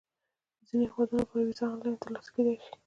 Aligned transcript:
د 0.57 0.59
ځینو 0.67 0.85
هیوادونو 0.91 1.21
لپاره 1.21 1.43
ویزه 1.45 1.65
آنلاین 1.73 2.01
ترلاسه 2.03 2.29
کېدای 2.35 2.55
شي. 2.63 2.71